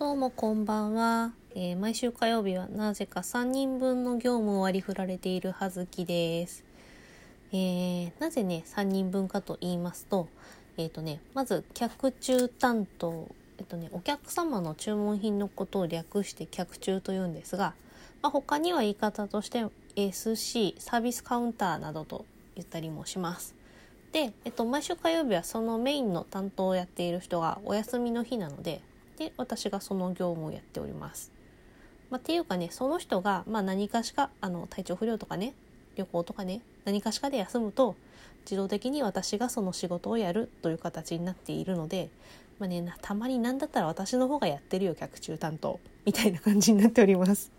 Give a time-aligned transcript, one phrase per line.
[0.00, 6.64] どうもこんばんは、えー毎週火曜日はなぜか3人分の業務を割り振られているはずきです。
[7.52, 10.28] えーなぜね3人分かと言いますと,、
[10.78, 13.28] えーとね、まず客中担当、
[13.58, 17.74] えっとね、お客様の注文品のことを略して客中というんですが、
[18.22, 22.24] まあ、他には言い方として SC サービスカウンターなどと
[22.54, 23.54] 言ったりもします。
[24.12, 28.80] で、えっと、毎週火曜日はそのメインの担当をやっている人がお休みの日なので
[29.20, 31.30] で私がその業務をやっております。
[32.08, 35.52] まあ、っていうかねその人が、まあ、何かしかあの体調不良とかね
[35.94, 37.94] 旅行とかね何かしかで休むと
[38.46, 42.08] 自動的に私がその仕事をやるという形になっているので、
[42.58, 47.52] まあね、たまに何だったら私の方がやってるよ客中担当みたいな感じになっております。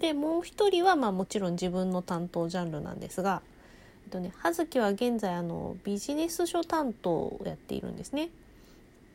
[0.00, 3.42] でもう一人はまあもちろん自分の担当ジャンルなんですが、
[4.06, 8.30] えっとね、葉月は現在あのビジネス書担当をやっているんですね。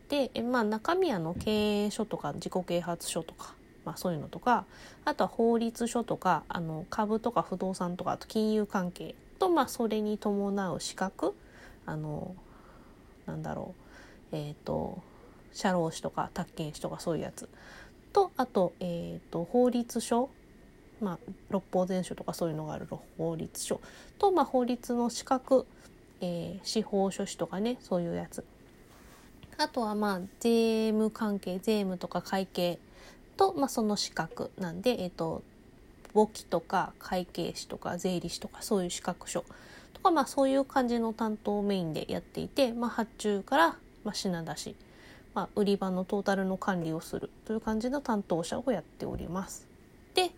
[0.09, 3.53] で、えまあ、中身はあの経営書とか自己啓発書とか、
[3.85, 4.65] まあ、そういうのとか
[5.05, 11.35] あとは法律書とかあの株とか不動産とかあと金融関係と、まあ、それに伴う資格
[11.85, 12.35] あの
[13.25, 13.75] なんだろ
[14.31, 15.01] うえっ、と
[15.53, 17.49] 社労士とか宅建士とかそういうやつ。
[18.11, 20.29] とあと,、えー、と法律書
[21.01, 21.19] まあ、
[21.49, 22.85] 六法全書とかそういうのがある
[23.17, 23.79] 法律書。
[24.17, 25.65] と、まあ、法律の資格、
[26.21, 28.43] えー司法書士とかねそういうやつ。
[29.59, 32.79] あとはまあ税務関係税務とか会計
[33.35, 35.43] と、まあ、その資格なんで、えっと
[36.13, 39.43] 簿記とか会計士とか税理士とかそういう資格書
[39.93, 43.67] とか、まあ、そういう感じの担当メインでやっていて、まあ、発注から、
[44.03, 44.75] まあ、品出し、
[45.35, 49.67] まあ、売り場のトータルの管理をするという感じの担当者をやっております。
[50.15, 50.31] で、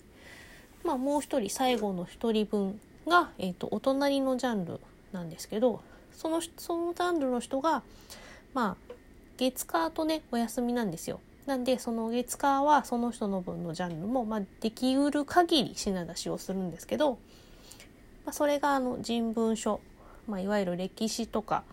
[0.84, 4.80] まあ、もう一人最後の一人分が、えっとお隣のジャンル
[5.14, 7.82] なんですけどそのそのジャンルの人が
[8.54, 8.94] まあ
[9.42, 11.20] 月火とねお休みなんですよ。
[11.48, 17.14] なんでその月火はその人の分のジャンルも、まあ、できうる限り品出しをするんですけど、
[18.24, 19.82] まあ、それがあの人文書、
[20.28, 21.64] まあ、いわゆる歴史とか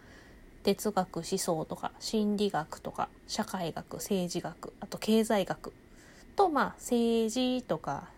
[0.62, 5.74] 哲学思想とか心理学とか社会学政治学あと経済学
[6.34, 8.08] と、まあ、政治とか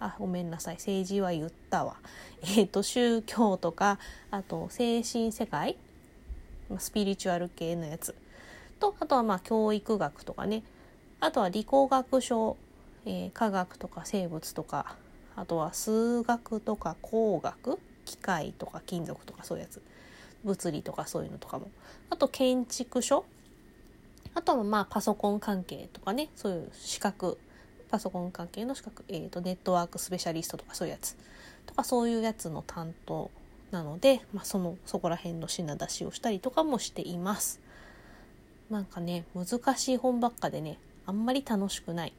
[0.00, 1.96] あごめんなさい政治は言ったわ、
[2.42, 3.98] えー、と宗教とか
[4.30, 5.78] あと精神世界
[6.78, 8.14] スピリチュアル系のやつ
[8.80, 10.62] とあとはまあ教育学とかね。
[11.20, 12.56] あとは理工学書、
[13.06, 14.96] えー科学とか生物とか。
[15.36, 19.82] あとは数学とか工学機械とか金属とかそういうやつ。
[20.44, 21.70] 物理とかそういうのとかも。
[22.10, 23.24] あと建築書。
[24.34, 26.28] あとはまあパソコン関係とかね。
[26.36, 27.38] そういう資格。
[27.90, 31.16] パソコン関係の資格、えー、とネットワークスペシャリストとかそういうやつ。
[31.66, 33.30] とかそういうやつの担当
[33.70, 37.60] なので、まあ、そのそこら辺の品出しをしたりとかもしています。
[38.70, 42.12] なんかね難しい本ばっかでねあんまり楽しくない、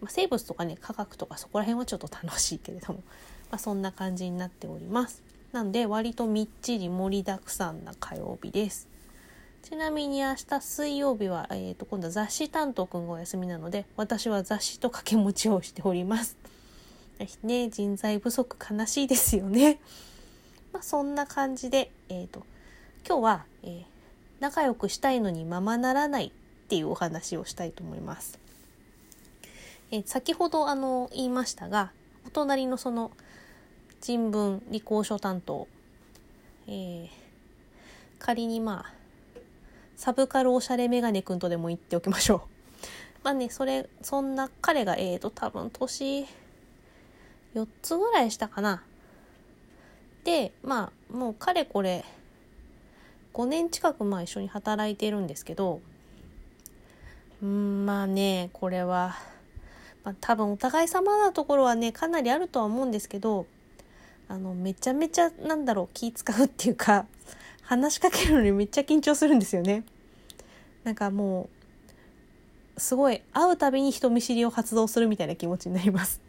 [0.00, 3.02] まあ、生物とかね科学とかそこら辺はちょっと楽しいけれども、
[3.50, 5.22] まあ、そんな感じになっております。
[5.52, 8.88] なんで割とみっちり盛りだくさんな火曜日です。
[9.62, 16.36] ちなみに明日水曜日は、えー、と今度は雑誌担当くんがお休みなので私は雑誌と掛け持ちをしております。
[17.44, 19.80] ね人材不足悲しいですよね。
[20.72, 22.44] まあ、そんな感じで、えー、と
[23.06, 23.93] 今日は、えー
[24.40, 28.38] 仲良くしたいのにままならないっていうお話をしたいと思います。
[29.90, 31.92] え先ほどあの言いましたが
[32.26, 33.10] お隣のその
[34.00, 35.68] 人文理工書担当、
[36.66, 37.24] えー
[38.24, 38.92] 仮にまあ
[39.96, 42.40] サブカルおしゃれメガネくんとでも言っておきましょう。
[43.22, 46.26] まあねそれそんな彼がえーと多分年
[47.54, 48.82] 4つぐらいしたかな。
[50.24, 52.02] でまあもうかれこれ
[53.34, 55.80] 5年近くまあ一緒に働いてるんですけど
[57.42, 59.16] うんまあねこれは、
[60.04, 63.46] まあ、多分お互い様なところはねかなりあるとは思うんですけど
[64.28, 67.06] あのめちゃめちゃなんだろう気使うっていうか
[67.62, 69.84] 話しかけるのにめっちゃ緊張するんですよね。
[70.84, 71.48] なんかも
[72.76, 76.20] うすごい会うたびに人見知りを発動するみたいな気持ちになります。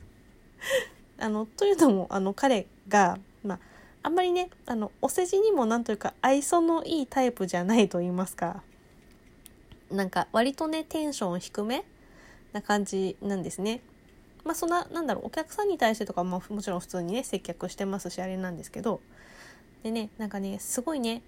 [1.17, 3.59] あのというのもあの彼が、まあ、
[4.05, 8.61] あんまりねあのお世辞にもなんというか愛想のいいタイプじゃないと言いますか
[9.89, 11.83] なんか割とねテンション低め
[12.53, 13.81] な感じなんですね。
[14.43, 19.01] まあそんななんだろうお客さんに対してとかももちろん普通にね接客してますしあれなんですけど
[19.81, 21.23] でねなんかねすごいね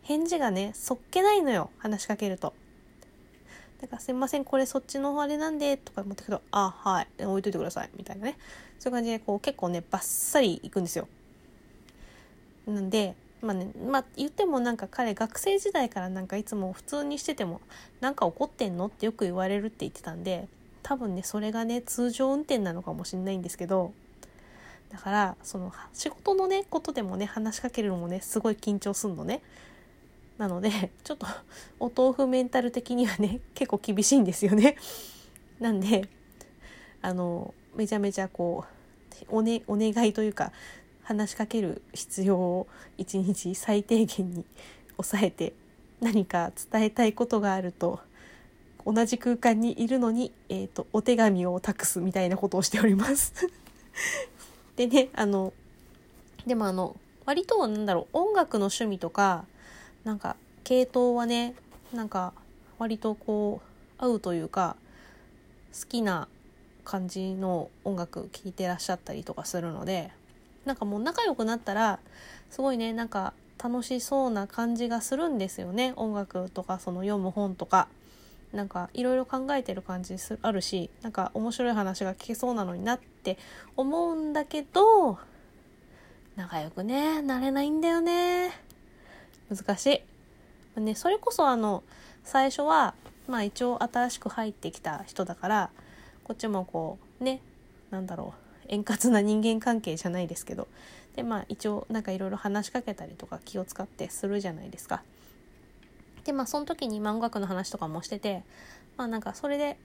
[0.00, 2.54] 返事がねそっけないのよ話しかけると。
[3.82, 8.38] だかすいませんこれそっちのあれなんでとか思ったけどあはい置いといてくださいみたいなね
[8.78, 11.06] そういう感じでこう結構ねバッサリいくんですよ。
[12.66, 17.60] なんでまあねまあ言ってもなんか彼学生時代からなんかいつも普通にしてても
[18.00, 20.48] なんか怒ってんのってよく言われるって言ってたんで
[20.82, 23.92] 多分ねそれがね通常運転なのかもしれないんですけど
[24.90, 29.42] だからその仕事のねことでもね話しかけるのもねすごい緊張すんのね。
[30.38, 31.26] なのでちょっと
[31.78, 34.76] お豆腐メンタル的にはね結構厳しいんですよね。
[35.60, 36.08] なんで
[37.00, 38.64] あのめちゃめちゃこ
[39.30, 40.52] うお,、ね、お願いというか
[41.02, 42.66] 話しかける必要を
[42.98, 44.44] 一日最低限に
[44.96, 45.52] 抑えて
[46.00, 48.00] 何か伝えたいことがあると
[48.84, 53.32] 同じ空間にいるのに、えーと、お手紙を託すみたいなことをしております。
[54.74, 55.52] でねあの
[56.46, 59.44] でもあの割となんだろう音楽の趣味とか
[60.02, 61.54] なんか系統はね
[61.92, 62.32] なんか
[62.78, 63.60] 割とこ
[64.00, 64.76] う合うというか
[65.78, 66.26] 好きな
[66.84, 70.10] 感じの音楽聴いてらっしゃったりとかするので
[70.64, 71.98] なんかもう仲良くなったら
[72.50, 73.32] すごいねなんか
[73.62, 75.92] 楽しそうな感じがするんですよね。
[75.96, 77.88] 音楽とかその読む本とか。
[78.52, 83.38] なんかいろいろ考えてる感じすあるしなんか面白い話が聞けそうなのになって
[83.76, 85.18] 思うんだけど
[86.36, 88.50] 仲良くねなれないんだよね。
[89.50, 90.02] 難し
[90.76, 91.82] い、ね、それこそあの
[92.24, 92.94] 最初は
[93.26, 95.70] まあ一応新しく入ってきた人だから
[96.24, 97.40] こっちもこうね
[97.90, 98.41] なんだろう
[98.72, 100.66] 円滑な人間関係じゃないですけど
[101.14, 105.02] でまあ一応なんかいろいろ話しかけたりとか気を使ってするじゃないですか。
[106.24, 108.44] でまあその時に、まあ、音楽の話とかもしてて
[108.96, 109.76] まあなんかそれで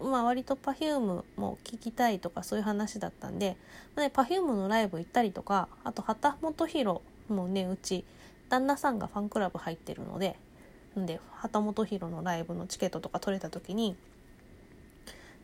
[0.00, 3.56] まあ割と Perfume も聴きたいとかそういう話だったんで、
[3.94, 8.04] まあね、Perfume のライブ行ったりとかあと旗本博もねうち
[8.48, 10.36] 旦那さんがファンクラブ入ってるので
[10.98, 13.96] んで旗本博のライブのチケットとか取れた時に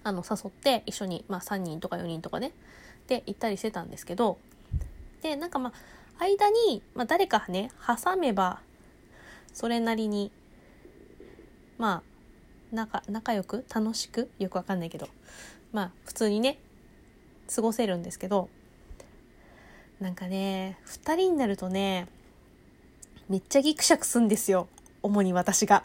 [0.05, 2.53] あの誘って一緒に、まあ、3人とか4人とかね
[3.07, 4.39] で行ったりしてたんですけど
[5.23, 8.61] でなんかまあ間に、まあ、誰かね挟めば
[9.53, 10.31] それなりに
[11.79, 12.03] ま
[12.71, 15.09] あ仲仲良く楽しくよくわかんないけど
[15.73, 16.59] まあ普通にね
[17.55, 18.49] 過ごせるんですけど
[20.01, 22.09] なんかね2人になるとね
[23.29, 24.69] めっちゃギクシャクすんですよ
[25.03, 25.85] 主に私が。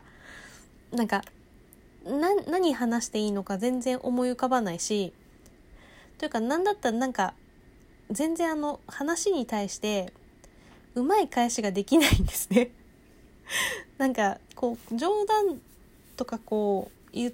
[0.91, 1.21] なんか
[2.07, 5.13] な何話していいのか全然思い浮かばないし
[6.17, 7.33] というか何だったらなんか
[8.09, 10.13] 全然あの話に対して
[10.95, 12.71] うまい返しができないんですね。
[13.97, 15.61] なんかこう冗談
[16.15, 17.33] とかこう言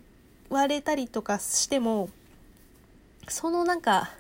[0.49, 2.09] われたりとかしても
[3.29, 4.11] そのなんか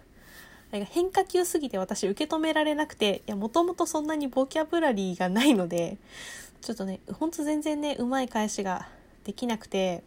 [0.71, 5.97] 変化球すぎて私受け止められなくていやもともとそんなにボキャブラリーがないので
[6.61, 8.87] ちょっとねほんと全然ねうまい返しが
[9.23, 10.03] できなくて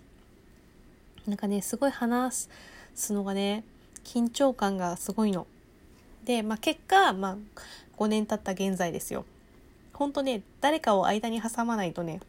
[1.27, 2.49] なんかねすごい話
[2.95, 3.65] すのがね
[4.05, 5.47] 緊張感がすごいの。
[6.25, 7.37] で、まあ、結果、まあ、
[7.97, 9.25] 5年経った現在ですよ。
[9.93, 12.21] ほんとね誰かを間に挟まないとね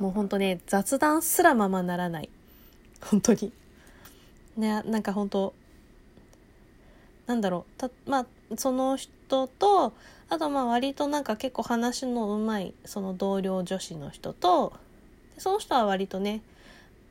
[0.00, 2.28] もうほんとね雑談すらままならない
[3.00, 3.52] 本当に
[4.56, 5.54] ねなんか本当
[7.26, 8.26] なんだろうたまあ
[8.56, 9.92] その人と
[10.28, 14.72] あとまあ割となんか結構話のうまいその同僚女子の人と
[15.38, 16.42] その人は割とね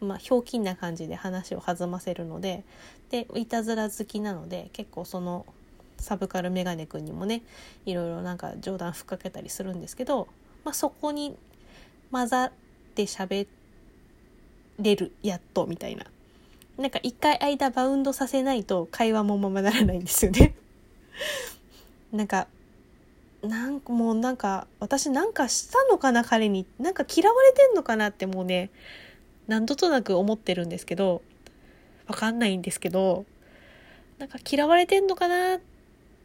[0.03, 2.63] まあ、ひょうきんな感じで話を弾ませるので
[3.09, 5.45] でいたずら好きなので結構その
[5.99, 7.43] サブカルメガネくんにもね
[7.85, 10.27] いろいろなんか冗談ふっかけたりするんですけど、
[10.65, 11.37] まあ、そこに
[12.11, 12.51] 混ざっ
[12.95, 13.47] て喋
[14.79, 16.05] れるやっとみたいな。
[16.77, 20.55] なんか一回間バウンドさせないと会話もままならないんですよね。
[22.11, 22.47] なんか
[23.43, 26.65] なんかもうなんか私なんかしたのかな彼に。
[26.79, 28.71] なんか嫌われてんのかなってもうね
[29.47, 31.21] 何度となく思ってるんですけど
[32.07, 33.25] わかんないんですけど
[34.19, 35.59] なんか嫌われてんのかなっ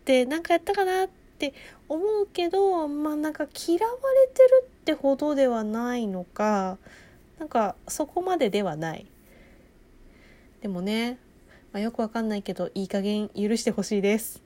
[0.04, 1.08] て何かやったかなっ
[1.38, 1.54] て
[1.88, 6.78] 思うけどまあなんか嫌われてるってほどではないのか
[7.38, 9.06] なんかそこまでではない。
[10.60, 11.18] でもね、
[11.72, 14.42] まあ、よくわかんないけどいい加減許してほしいです。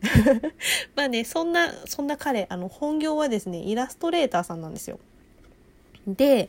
[0.94, 4.98] まあねそんなそんな彼あの本業はですねイラストレーターさんなんですよ。
[6.06, 6.48] で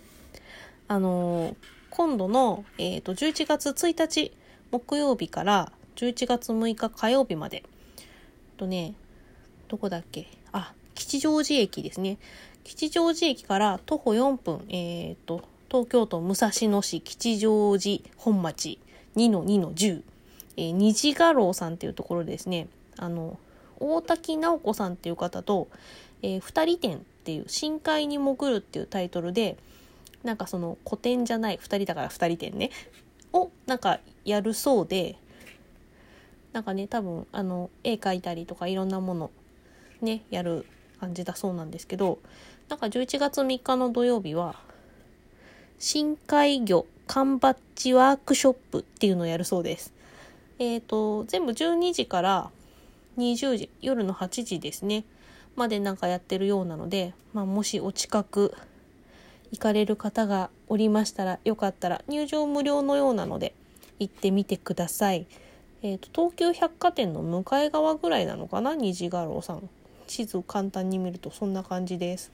[0.88, 1.56] あのー、
[1.90, 4.32] 今度の、えーと、11月1日
[4.72, 7.64] 木曜日から11月6日火曜日まで、
[8.58, 8.94] とね、
[9.68, 10.28] どこだっけ？
[10.52, 12.18] あ、吉祥寺駅ですね。
[12.64, 18.80] 吉祥寺駅から徒歩4分、えっ、ー、と、東京都武蔵野市吉祥寺本町
[19.16, 20.04] 2-2-10、
[20.58, 22.68] えー、虹画廊さんっていうところでですね、
[22.98, 23.38] あの、
[23.80, 25.68] 大滝直子さんっていう方と、
[26.22, 29.58] えー、二人展っていう深海に潜るっていうタイトルで、
[30.28, 32.70] なんかその古典じゃない2人だから2人展ね
[33.34, 35.18] をなんかやるそうで
[36.54, 39.32] なんかね多分あの絵描いたりとかいろんなもの
[40.02, 40.66] ね、やる
[41.00, 42.20] 感じだそうなんですけど、
[42.70, 44.56] なんか11月3日の土曜日は、
[45.80, 49.94] 深海魚缶バッジワークショップっていうのをやるそうです。
[50.60, 52.52] えっ、ー、と、全部12時から
[53.18, 55.06] 20時、夜の8時ですね、
[55.56, 58.54] までなんかやってるようなので、まあ、もしお近く
[59.52, 63.54] 行かれる方がおりましたら、よかったら入場無料のようなので、
[64.00, 65.26] 行ってみてください。
[65.82, 68.76] えっ、ー、と、東急百貨店の向かい側ぐらいなのかな？
[68.76, 69.70] 虹画廊さん。
[70.08, 72.32] 地図を簡単に見るとそんな感じです。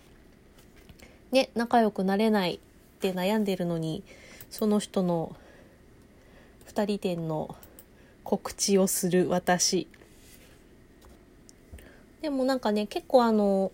[1.31, 2.59] ね、仲良くなれないっ
[2.99, 4.03] て悩んでるのに、
[4.49, 5.35] その人の
[6.67, 7.55] 2人店の
[8.23, 9.87] 告知をする私。
[12.21, 13.71] でもなんかね、結構あの、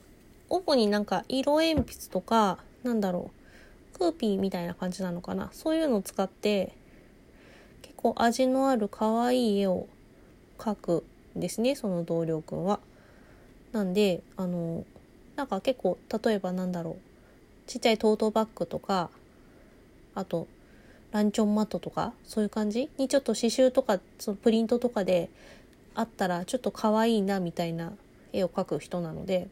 [0.49, 3.31] 主になんか色鉛筆とか、なんだろ
[3.93, 5.49] う、クーピーみたいな感じなのかな。
[5.51, 6.73] そういうのを使って、
[7.81, 9.87] 結構味のある可愛い絵を
[10.57, 11.03] 描く
[11.37, 12.79] んですね、その同僚くんは。
[13.71, 14.85] なんで、あの、
[15.35, 16.95] なんか結構、例えばなんだろう、
[17.67, 19.09] ちっちゃいトートバッグとか、
[20.15, 20.47] あと、
[21.11, 22.89] ランチョンマットとか、そういう感じ？
[22.97, 25.29] にちょっと刺繍とか、そのプリントとかで
[25.95, 27.93] あったら、ちょっと可愛いな、みたいな
[28.31, 29.47] 絵を描く人なので、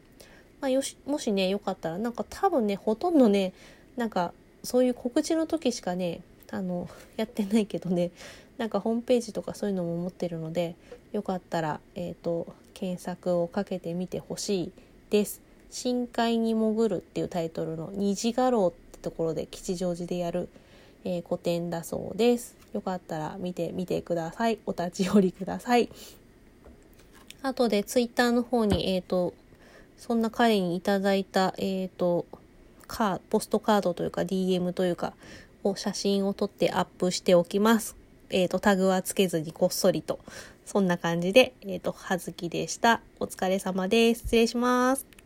[0.60, 3.52] まあ、よし、もしね、よかったら、なんか多分ね、ほとんどね、
[3.96, 4.32] なんか、
[4.64, 8.10] そういう告知の時しかね、あの、 やってないけどね、
[8.56, 10.74] なんかホームページとかそういうのも持ってるので、
[11.12, 14.72] よかったら、えっ、ー、と、検索をかけてみてほしい
[15.10, 15.40] です。
[15.70, 20.48] 深海に潜るっていうタイトルの虹画廊ってところで吉祥寺でやる、
[21.04, 22.56] えー、個展だそうです。
[22.72, 24.58] よかったら見てみてください。
[24.66, 25.88] お立ち寄りください。
[27.42, 29.34] 後でツイッターの方に、えっ、ー、と、
[29.98, 32.24] そんな彼にいただいた、えっ、ー、と、
[32.86, 35.12] カポストカードというか DM というか、
[35.64, 37.96] を写真を撮ってアップしておきます。
[38.30, 40.20] えっ、ー、と、タグはつけずにこっそりと。
[40.64, 43.00] そんな感じで、えっ、と、はずきでした。
[43.18, 44.20] お疲れ様です。
[44.22, 45.17] 失礼します。